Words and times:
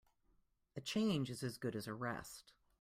A 0.75 0.81
change 0.81 1.29
is 1.29 1.43
as 1.43 1.59
good 1.59 1.75
as 1.75 1.85
a 1.85 1.93
rest. 1.93 2.53